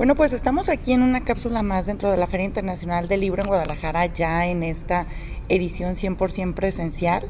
[0.00, 3.42] Bueno, pues estamos aquí en una cápsula más dentro de la Feria Internacional del Libro
[3.42, 5.04] en Guadalajara, ya en esta
[5.50, 7.24] edición 100% presencial.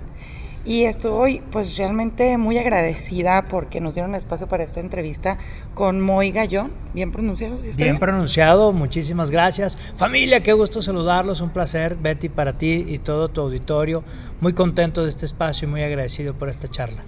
[0.64, 5.36] Y estoy pues realmente muy agradecida porque nos dieron espacio para esta entrevista
[5.74, 6.70] con Moy Gallón.
[6.94, 9.76] Bien pronunciado, ¿sí bien, pronunciado, muchísimas gracias.
[9.96, 14.04] Familia, qué gusto saludarlos, un placer, Betty, para ti y todo tu auditorio.
[14.40, 17.02] Muy contento de este espacio y muy agradecido por esta charla.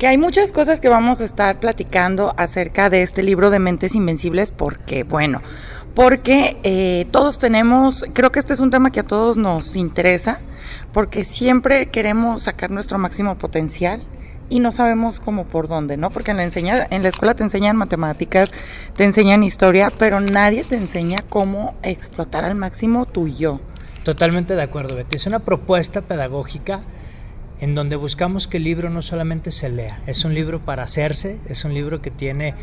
[0.00, 3.94] Que hay muchas cosas que vamos a estar platicando acerca de este libro de Mentes
[3.94, 5.42] Invencibles porque, bueno,
[5.94, 10.38] porque eh, todos tenemos, creo que este es un tema que a todos nos interesa
[10.94, 14.00] porque siempre queremos sacar nuestro máximo potencial
[14.48, 16.08] y no sabemos cómo por dónde, ¿no?
[16.08, 18.52] Porque en la, enseña, en la escuela te enseñan matemáticas,
[18.96, 23.60] te enseñan historia, pero nadie te enseña cómo explotar al máximo tu yo.
[24.02, 25.16] Totalmente de acuerdo, Betty.
[25.16, 26.80] Es una propuesta pedagógica
[27.60, 31.38] en donde buscamos que el libro no solamente se lea, es un libro para hacerse,
[31.48, 32.54] es un libro que tiene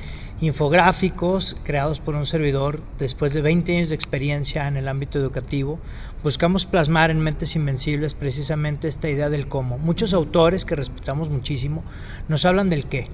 [0.41, 5.79] infográficos creados por un servidor después de 20 años de experiencia en el ámbito educativo.
[6.23, 9.77] Buscamos plasmar en Mentes Invencibles precisamente esta idea del cómo.
[9.77, 11.83] Muchos autores que respetamos muchísimo
[12.27, 13.07] nos hablan del qué.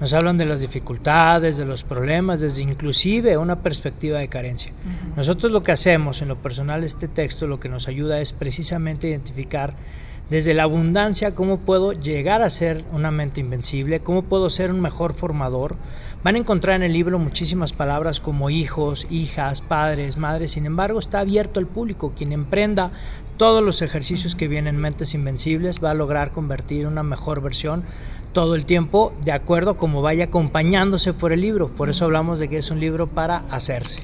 [0.00, 4.72] Nos hablan de las dificultades, de los problemas, desde inclusive una perspectiva de carencia.
[5.16, 9.08] Nosotros lo que hacemos en lo personal, este texto lo que nos ayuda es precisamente
[9.08, 9.74] identificar
[10.30, 14.80] desde la abundancia, cómo puedo llegar a ser una mente invencible, cómo puedo ser un
[14.80, 15.76] mejor formador.
[16.22, 20.98] Van a encontrar en el libro muchísimas palabras como hijos, hijas, padres, madres, sin embargo
[20.98, 22.12] está abierto al público.
[22.16, 22.92] Quien emprenda
[23.36, 27.84] todos los ejercicios que vienen en Mentes Invencibles va a lograr convertir una mejor versión
[28.32, 31.68] todo el tiempo de acuerdo a cómo vaya acompañándose por el libro.
[31.68, 34.00] Por eso hablamos de que es un libro para hacerse.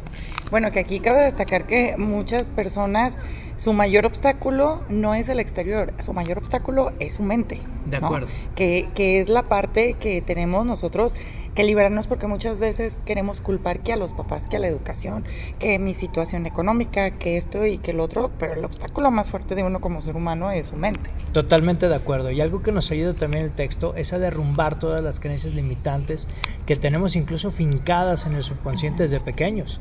[0.51, 3.19] Bueno, que aquí cabe destacar que muchas personas,
[3.57, 7.61] su mayor obstáculo no es el exterior, su mayor obstáculo es su mente.
[7.87, 8.27] De acuerdo.
[8.57, 11.15] Que, que es la parte que tenemos nosotros
[11.55, 15.25] que liberarnos porque muchas veces queremos culpar que a los papás, que a la educación,
[15.59, 19.55] que mi situación económica, que esto y que el otro, pero el obstáculo más fuerte
[19.55, 21.11] de uno como ser humano es su mente.
[21.33, 22.31] Totalmente de acuerdo.
[22.31, 26.29] Y algo que nos ayuda también el texto es a derrumbar todas las creencias limitantes
[26.67, 29.81] que tenemos incluso fincadas en el subconsciente desde pequeños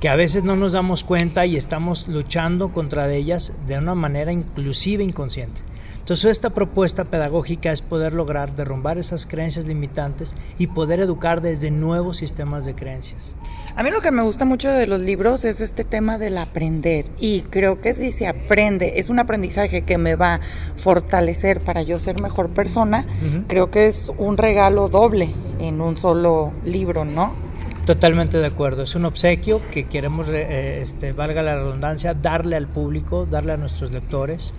[0.00, 4.32] que a veces no nos damos cuenta y estamos luchando contra ellas de una manera
[4.32, 5.62] inclusive inconsciente.
[6.06, 11.72] Entonces esta propuesta pedagógica es poder lograr derrumbar esas creencias limitantes y poder educar desde
[11.72, 13.34] nuevos sistemas de creencias.
[13.74, 17.06] A mí lo que me gusta mucho de los libros es este tema del aprender
[17.18, 20.40] y creo que si se aprende, es un aprendizaje que me va a
[20.76, 23.04] fortalecer para yo ser mejor persona,
[23.48, 27.45] creo que es un regalo doble en un solo libro, ¿no?
[27.86, 28.82] Totalmente de acuerdo.
[28.82, 33.56] Es un obsequio que queremos, eh, este, valga la redundancia, darle al público, darle a
[33.56, 34.54] nuestros lectores.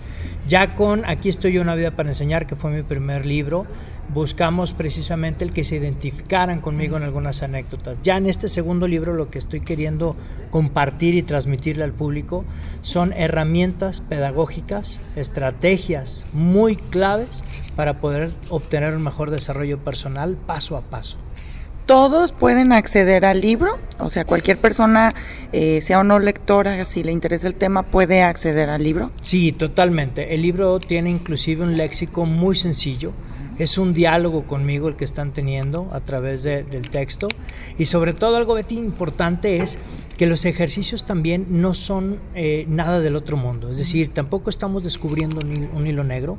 [0.48, 3.66] Ya con Aquí estoy yo, una vida para enseñar, que fue mi primer libro,
[4.14, 8.02] buscamos precisamente el que se identificaran conmigo en algunas anécdotas.
[8.02, 10.16] Ya en este segundo libro lo que estoy queriendo
[10.50, 12.46] compartir y transmitirle al público
[12.82, 17.44] son herramientas pedagógicas, estrategias muy claves
[17.76, 21.18] para poder obtener un mejor desarrollo personal paso a paso
[21.88, 25.14] todos pueden acceder al libro, o sea, cualquier persona,
[25.54, 29.12] eh, sea o no lectora, si le interesa el tema, puede acceder al libro.
[29.22, 30.36] Sí, totalmente.
[30.36, 33.14] El libro tiene inclusive un léxico muy sencillo.
[33.58, 37.28] Es un diálogo conmigo el que están teniendo a través del texto.
[37.80, 39.80] Y sobre todo algo, Betty, importante es
[40.18, 43.72] que los ejercicios también no son eh, nada del otro mundo.
[43.72, 46.38] Es decir, tampoco estamos descubriendo un, un hilo negro.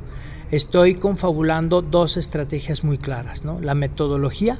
[0.51, 3.59] Estoy confabulando dos estrategias muy claras, ¿no?
[3.59, 4.59] La metodología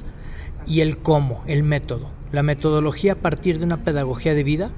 [0.66, 2.10] y el cómo, el método.
[2.32, 4.70] La metodología a partir de una pedagogía de vida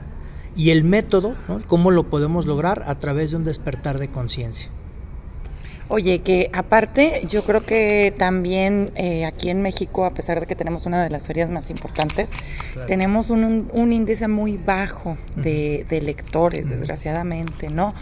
[0.57, 1.35] y el método,
[1.67, 4.71] cómo lo podemos lograr a través de un despertar de conciencia.
[5.89, 10.57] Oye, que aparte yo creo que también eh, aquí en México, a pesar de que
[10.57, 12.31] tenemos una de las ferias más importantes,
[12.87, 17.95] tenemos un, un, índice muy bajo de, de lectores, desgraciadamente, ¿no?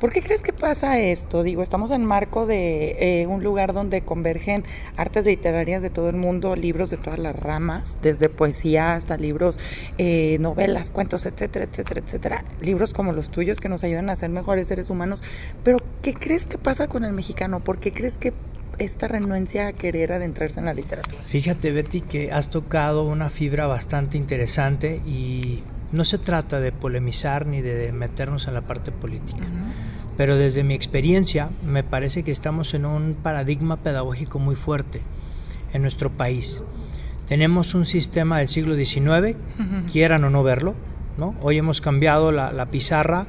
[0.00, 1.42] ¿Por qué crees que pasa esto?
[1.42, 4.62] Digo, estamos en marco de eh, un lugar donde convergen
[4.96, 9.58] artes literarias de todo el mundo, libros de todas las ramas, desde poesía hasta libros,
[9.98, 12.44] eh, novelas, cuentos, etcétera, etcétera, etcétera.
[12.60, 15.24] Libros como los tuyos que nos ayudan a ser mejores seres humanos.
[15.64, 17.58] Pero, ¿qué crees que pasa con el mexicano?
[17.64, 18.32] ¿Por qué crees que
[18.78, 21.18] esta renuencia a querer adentrarse en la literatura?
[21.26, 27.46] Fíjate, Betty, que has tocado una fibra bastante interesante y no se trata de polemizar
[27.46, 29.44] ni de meternos en la parte política.
[30.16, 35.00] Pero desde mi experiencia me parece que estamos en un paradigma pedagógico muy fuerte
[35.72, 36.62] en nuestro país.
[37.26, 39.36] Tenemos un sistema del siglo XIX,
[39.90, 40.74] quieran o no verlo,
[41.18, 41.34] ¿no?
[41.40, 43.26] Hoy hemos cambiado la, la pizarra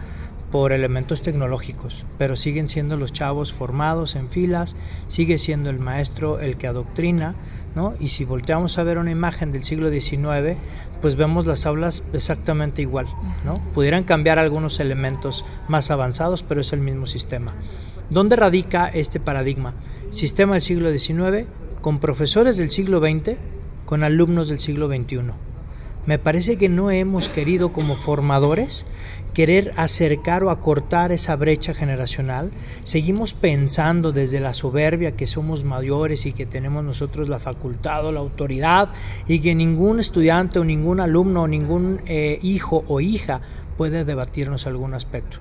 [0.52, 4.76] por elementos tecnológicos, pero siguen siendo los chavos formados en filas,
[5.08, 7.36] sigue siendo el maestro el que adoctrina,
[7.76, 7.94] ¿no?
[8.00, 10.58] Y si volteamos a ver una imagen del siglo XIX,
[11.02, 13.08] pues vemos las aulas exactamente igual,
[13.46, 13.56] ¿no?
[13.74, 17.54] Pudieran cambiar algunos elementos más avanzados, pero es el mismo sistema.
[18.10, 19.76] ¿Dónde radica este paradigma?
[20.10, 21.48] Sistema del siglo XIX
[21.82, 23.38] con profesores del siglo XX,
[23.86, 25.32] con alumnos del siglo XXI.
[26.06, 28.86] Me parece que no hemos querido como formadores
[29.34, 32.52] querer acercar o acortar esa brecha generacional.
[32.84, 38.12] Seguimos pensando desde la soberbia que somos mayores y que tenemos nosotros la facultad o
[38.12, 38.90] la autoridad
[39.28, 43.42] y que ningún estudiante o ningún alumno o ningún eh, hijo o hija
[43.78, 45.40] puede debatirnos algún aspecto.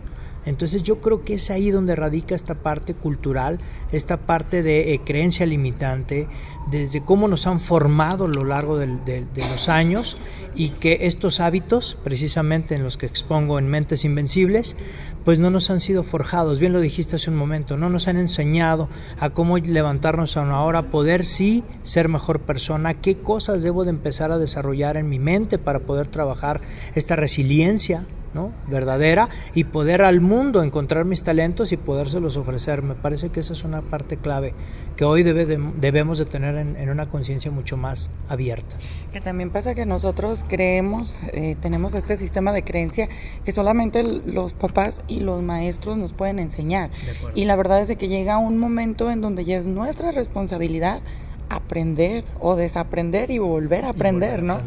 [0.49, 3.58] Entonces yo creo que es ahí donde radica esta parte cultural,
[3.93, 6.26] esta parte de eh, creencia limitante,
[6.70, 10.17] desde cómo nos han formado a lo largo de, los años
[10.55, 14.76] y que estos hábitos, precisamente en los que expongo en Mentes Invencibles,
[15.25, 18.17] pues no nos han sido forjados, bien lo dijiste hace un momento, no nos han
[18.17, 18.88] enseñado
[19.19, 20.59] a cómo levantarnos a una
[20.91, 25.59] poder sí ser mejor persona, qué cosas debo de empezar a desarrollar en mi mente
[25.59, 26.61] para poder trabajar
[26.94, 28.05] esta resiliencia
[28.35, 28.53] ¿no?
[28.69, 32.82] verdadera y poder al mundo encontrar mis talentos y podérselos ofrecer.
[32.82, 34.55] Me parece que esa es una parte clave
[34.97, 35.47] que hoy debe
[35.81, 38.77] debemos de tener en, una conciencia mucho más abierta.
[39.13, 43.09] Que también pasa que nosotros creemos, eh, tenemos este sistema de creencia
[43.45, 46.91] que solamente los papás y los maestros nos pueden enseñar.
[47.35, 51.01] Y la verdad es de que llega un momento en donde ya es nuestra responsabilidad
[51.49, 54.61] aprender o desaprender y volver a aprender, ¿no?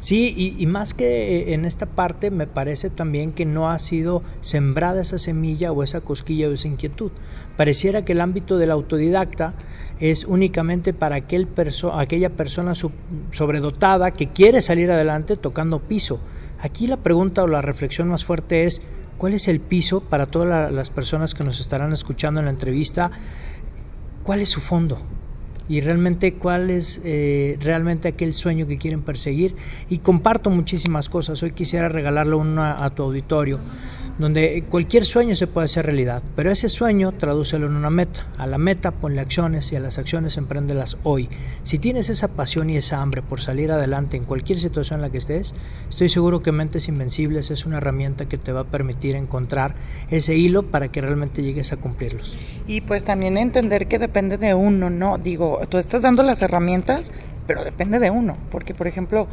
[0.00, 4.22] Sí, y, más que eh, en esta parte me parece también que no ha sido
[4.40, 7.12] sembrada esa semilla o esa cosquilla o esa inquietud.
[7.56, 9.54] Pareciera que el ámbito del autodidacta
[10.00, 16.20] es únicamente para aquel perso aquella persona sobredotada que quiere salir adelante tocando piso.
[16.60, 18.82] Aquí la pregunta o la reflexión más fuerte es,
[19.18, 23.10] ¿cuál es el piso para todas las personas que nos estarán escuchando en la entrevista?
[24.22, 24.98] ¿Cuál es su fondo?
[25.68, 29.54] Y realmente cuál es eh, realmente aquel sueño que quieren perseguir
[29.88, 31.42] y comparto muchísimas cosas.
[31.42, 33.58] Hoy quisiera regalarle una a tu auditorio
[34.22, 38.26] donde cualquier sueño se puede hacer realidad, pero ese sueño tradúcelo en una meta.
[38.38, 41.28] A la meta ponle acciones y a las acciones empréndelas hoy.
[41.62, 45.10] Si tienes esa pasión y esa hambre por salir adelante en cualquier situación en la
[45.10, 45.54] que estés,
[45.90, 49.74] estoy seguro que Mentes Invencibles es una herramienta que te va a permitir encontrar
[50.08, 52.36] ese hilo para que realmente llegues a cumplirlos.
[52.66, 55.18] Y pues también entender que depende de uno, ¿no?
[55.18, 57.10] Digo, tú estás dando las herramientas,
[57.46, 59.26] pero depende de uno, porque por ejemplo,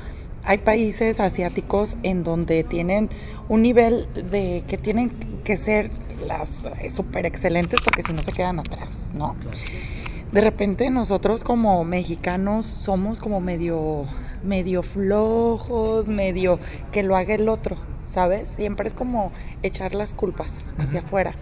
[0.44, 3.10] hay países asiáticos en donde tienen
[3.48, 5.10] un nivel de que tienen
[5.44, 5.92] que ser
[6.28, 9.36] las eh, super excelentes porque si no se quedan atrás, ¿no?
[10.32, 14.06] De repente nosotros como mexicanos somos como medio
[14.44, 16.60] medio flojos, medio
[16.92, 17.78] que lo haga el otro,
[18.14, 18.48] ¿sabes?
[18.50, 19.32] Siempre es como
[19.64, 21.36] echar las culpas hacia afuera.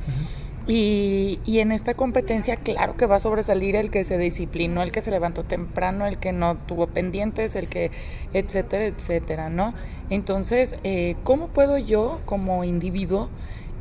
[0.68, 4.92] Y, y, en esta competencia, claro que va a sobresalir el que se disciplinó, el
[4.92, 7.92] que se levantó temprano, el que no tuvo pendientes, el que,
[8.34, 9.74] etcétera, etcétera, ¿no?
[10.10, 13.30] Entonces, eh, ¿cómo puedo yo, como individuo,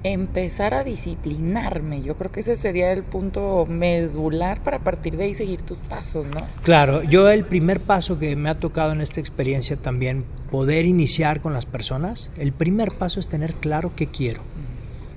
[0.05, 2.03] empezar a disciplinarme?
[2.03, 6.25] Yo creo que ese sería el punto medular para partir de ahí seguir tus pasos,
[6.27, 6.47] ¿no?
[6.62, 11.41] Claro, yo el primer paso que me ha tocado en esta experiencia también, poder iniciar
[11.41, 14.43] con las personas, el primer paso es tener claro qué quiero.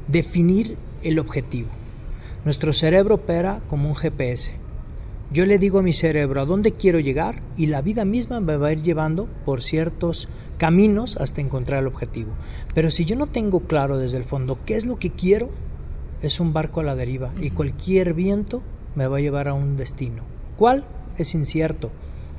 [0.08, 1.70] Definir el objetivo.
[2.46, 4.54] Nuestro cerebro opera como un GPS.
[5.32, 8.58] Yo le digo a mi cerebro a dónde quiero llegar y la vida misma me
[8.58, 12.32] va a ir llevando por ciertos caminos hasta encontrar el objetivo.
[12.74, 15.52] Pero si yo no tengo claro desde el fondo qué es lo que quiero,
[16.22, 18.64] es un barco a la deriva y cualquier viento
[18.96, 20.24] me va a llevar a un destino.
[20.58, 20.86] ¿Cuál?
[21.18, 21.92] Es incierto,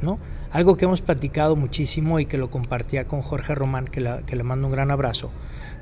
[0.02, 0.19] ¿no?
[0.50, 4.43] Algo que hemos platicado muchísimo y que lo compartía con Jorge Román, que, que le
[4.43, 5.31] mando un gran abrazo.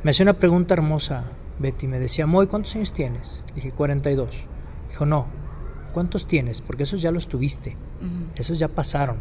[0.02, 1.24] Me hacía una pregunta hermosa,
[1.58, 3.42] Betty me decía, Moy, ¿cuántos años tienes?
[3.54, 4.28] dije, 42.
[4.88, 5.26] Dijo, no,
[5.92, 6.60] ¿cuántos tienes?
[6.60, 7.76] Porque esos ya los tuviste,
[8.36, 9.18] esos ya pasaron.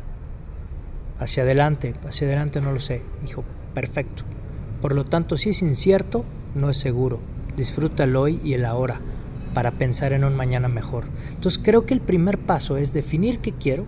[1.19, 3.01] Hacia adelante, hacia adelante no lo sé.
[3.23, 4.23] Dijo, perfecto.
[4.81, 7.19] Por lo tanto, si es incierto, no es seguro.
[7.55, 9.01] Disfruta el hoy y el ahora
[9.53, 11.05] para pensar en un mañana mejor.
[11.31, 13.87] Entonces creo que el primer paso es definir qué quiero,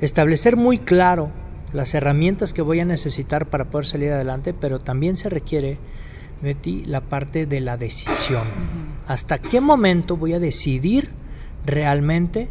[0.00, 1.30] establecer muy claro
[1.72, 5.78] las herramientas que voy a necesitar para poder salir adelante, pero también se requiere
[6.42, 8.46] Betty, la parte de la decisión.
[9.06, 11.10] ¿Hasta qué momento voy a decidir
[11.64, 12.48] realmente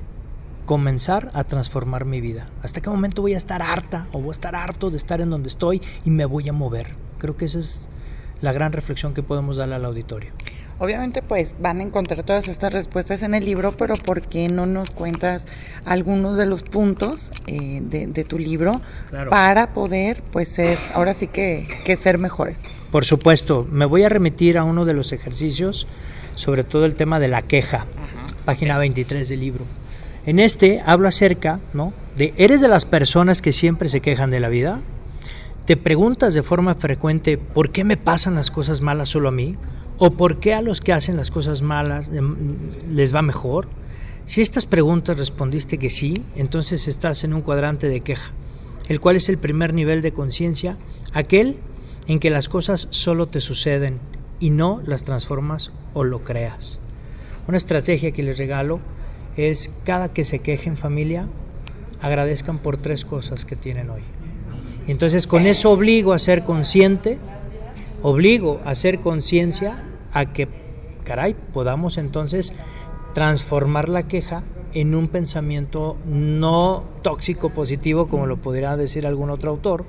[0.65, 2.50] comenzar a transformar mi vida?
[2.63, 5.30] ¿Hasta qué momento voy a estar harta o voy a estar harto de estar en
[5.30, 6.96] donde estoy y me voy a mover?
[7.20, 7.88] Creo que esa es
[8.42, 10.32] la gran reflexión que podemos darle al auditorio.
[10.77, 14.65] Obviamente pues van a encontrar todas estas respuestas en el libro, pero ¿por qué no
[14.65, 15.46] nos cuentas
[15.86, 18.82] algunos de los puntos eh, de, tu libro
[19.30, 22.58] para poder pues ser, ahora sí que, que ser mejores?
[22.96, 25.86] Por supuesto, me voy a remitir a uno de los ejercicios,
[26.36, 27.88] sobre todo el tema de la queja,
[28.46, 29.66] página 23 del libro.
[30.25, 31.92] En este hablo acerca, ¿no?
[32.16, 34.80] De, ¿eres de las personas que siempre se quejan de la vida?
[35.66, 39.58] ¿Te preguntas de forma frecuente por qué me pasan las cosas malas solo a mí?
[39.98, 42.38] ¿O por qué a los que hacen las cosas malas em,
[42.90, 43.68] les va mejor?
[44.25, 48.32] Si estas preguntas respondiste que sí, entonces estás en un cuadrante de queja,
[48.88, 50.78] el cual es el primer nivel de conciencia,
[51.12, 51.58] aquel
[52.08, 54.00] en que las cosas solo te suceden
[54.40, 56.80] y no las transformas o lo creas.
[57.48, 58.80] Una estrategia que les regalo
[59.38, 61.28] es cada que se quejen familia,
[62.02, 64.02] agradezcan por tres cosas que tienen hoy.
[64.88, 67.18] Y entonces con eso obligo a ser consciente,
[68.02, 69.84] obligo a hacer conciencia
[70.14, 70.48] a que,
[71.04, 72.54] caray, podamos entonces
[73.14, 74.44] transformar la queja
[74.74, 79.86] en un pensamiento no tóxico positivo, como lo podría decir algún otro autor,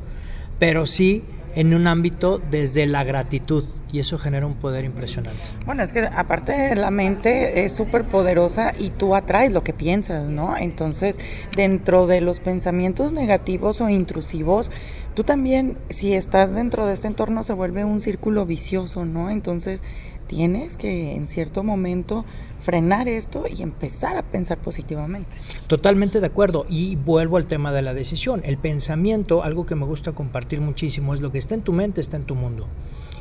[0.58, 1.24] pero sí
[1.56, 5.40] en un ámbito desde la gratitud y eso genera un poder impresionante.
[5.64, 10.28] Bueno, es que aparte la mente es súper poderosa y tú atraes lo que piensas,
[10.28, 10.56] ¿no?
[10.56, 11.18] Entonces,
[11.56, 14.70] dentro de los pensamientos negativos o intrusivos,
[15.14, 19.30] tú también, si estás dentro de este entorno, se vuelve un círculo vicioso, ¿no?
[19.30, 19.80] Entonces,
[20.26, 22.26] tienes que en cierto momento
[22.66, 25.38] frenar esto y empezar a pensar positivamente.
[25.68, 26.66] Totalmente de acuerdo.
[26.68, 28.42] Y vuelvo al tema de la decisión.
[28.44, 32.00] El pensamiento, algo que me gusta compartir muchísimo, es lo que está en tu mente,
[32.00, 32.66] está en tu mundo.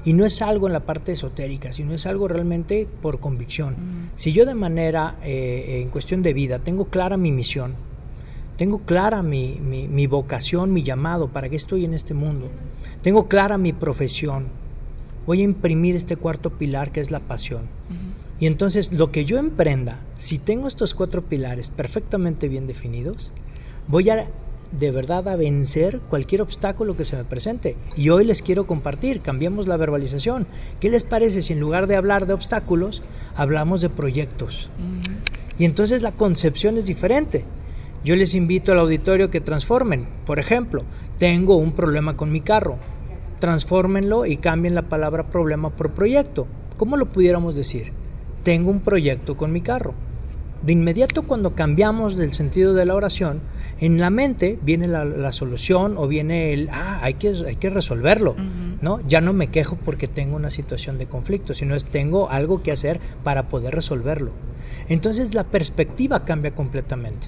[0.04, 3.74] Y no es algo en la parte esotérica, sino es algo realmente por convicción.
[3.74, 4.08] Mm.
[4.16, 7.76] Si yo de manera, eh, en cuestión de vida, tengo clara mi misión,
[8.58, 12.50] tengo clara mi, mi, vocación, mi llamado, para qué estoy en este mundo,
[13.04, 14.46] tengo clara mi profesión,
[15.28, 17.64] voy a imprimir este cuarto pilar que es la pasión.
[18.40, 23.32] Y entonces lo que yo emprenda, si tengo estos cuatro pilares perfectamente bien definidos,
[23.88, 24.28] voy a
[24.72, 27.78] de verdad a vencer cualquier obstáculo que se me presente.
[27.96, 30.48] Y hoy les quiero compartir, cambiamos la verbalización.
[30.80, 33.02] ¿Qué les parece si en lugar de hablar de obstáculos,
[33.36, 34.70] hablamos de proyectos?
[35.58, 37.46] Y entonces la concepción es diferente.
[38.04, 40.08] Yo les invito al auditorio que transformen.
[40.26, 40.84] Por ejemplo,
[41.18, 42.78] tengo un problema con mi carro.
[43.40, 46.48] Transfórmenlo y cambien la palabra problema por proyecto.
[46.78, 47.94] ¿Cómo lo pudiéramos decir?
[48.46, 49.96] Tengo un proyecto con mi carro.
[50.62, 53.42] De inmediato cuando cambiamos del sentido de la oración,
[53.80, 58.36] en la mente viene la, solución o viene el, ah, hay que, hay que resolverlo,
[58.82, 59.02] ¿no?
[59.08, 62.72] Ya no me quejo porque tengo una situación de conflicto, sino es tengo algo que
[62.72, 64.32] hacer para poder resolverlo.
[64.90, 67.28] Entonces la perspectiva cambia completamente.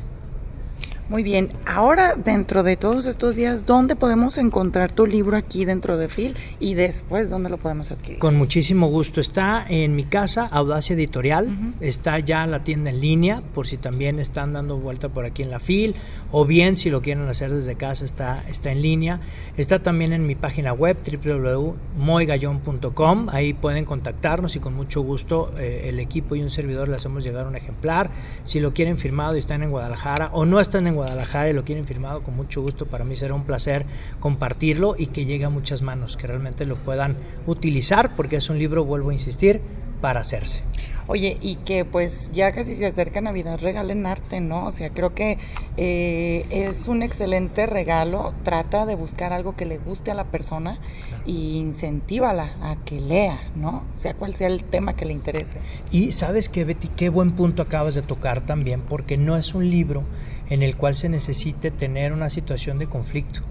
[1.10, 5.96] Muy bien, ahora dentro de todos estos días, ¿dónde podemos encontrar tu libro aquí dentro
[5.96, 8.20] de Phil y después dónde lo podemos adquirir?
[8.20, 9.22] Con muchísimo gusto.
[9.22, 11.48] Está en mi casa, Audacia Editorial,
[11.80, 15.52] está ya la tienda en línea, por si también están dando vuelta por aquí en
[15.52, 15.96] la Phil,
[16.34, 19.22] o bien si lo quieren hacer desde casa está, está en línea.
[19.56, 25.86] Está también en mi página web www.moygallon.com, ahí pueden contactarnos y con mucho gusto eh,
[25.88, 28.10] el equipo y un servidor le hacemos llegar un ejemplar.
[28.44, 31.64] Si lo quieren firmado y están en Guadalajara o no están en Guadalajara y lo
[31.64, 33.86] quieren firmado, con mucho gusto para mí será un placer
[34.20, 38.60] compartirlo y que llegue a muchas manos, que realmente lo puedan utilizar, porque es un
[38.60, 39.62] libro, vuelvo a insistir,
[40.02, 40.62] para hacerse.
[41.10, 44.66] Oye, y que pues ya casi se acerca Navidad, regalen arte, ¿no?
[44.66, 45.38] O sea, creo que
[45.78, 48.34] eh, es un excelente regalo.
[48.44, 50.80] Trata de buscar algo que le guste a la persona
[51.26, 53.86] e incentívala a que lea, ¿no?
[53.94, 55.60] Sea cual sea el tema que le interese.
[55.92, 59.70] Y sabes que, Betty, qué buen punto acabas de tocar también, porque no es un
[59.70, 60.04] libro
[60.50, 63.42] en el cual se necesite tener una situación de conflicto.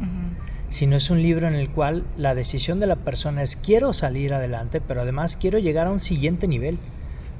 [0.69, 4.35] sino es un libro en el cual la decisión de la persona es quiero salir
[4.35, 6.79] adelante, pero además quiero llegar a un siguiente nivel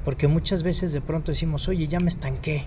[0.07, 2.63] porque muchas veces de pronto decimos, oye, ya me estanqué.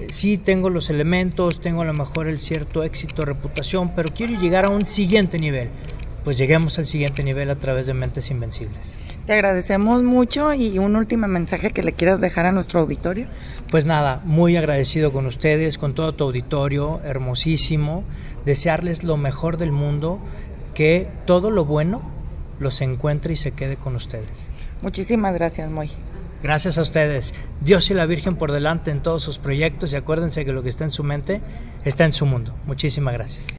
[0.00, 4.34] Eh, sí tengo los elementos, tengo a lo mejor el cierto éxito, reputación, pero quiero
[4.40, 5.68] llegar a un siguiente nivel.
[6.24, 8.98] Pues lleguemos al siguiente nivel a través de Mentes Invencibles.
[9.26, 13.26] Te agradecemos mucho y un último mensaje que le quieras dejar a nuestro auditorio.
[13.70, 18.04] Pues nada, muy agradecido con ustedes, con todo tu auditorio, hermosísimo.
[18.46, 20.18] Desearles lo mejor del mundo,
[20.72, 22.02] que todo lo bueno
[22.58, 24.48] los encuentre y se quede con ustedes.
[24.80, 25.90] Muchísimas gracias, Moy.
[26.42, 27.34] Gracias a ustedes.
[27.60, 30.68] Dios y la Virgen por delante en todos sus proyectos y acuérdense que lo que
[30.68, 31.40] está en su mente
[31.84, 32.54] está en su mundo.
[32.66, 33.46] Muchísimas gracias.